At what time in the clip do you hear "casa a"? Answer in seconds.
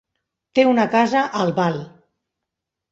0.95-1.45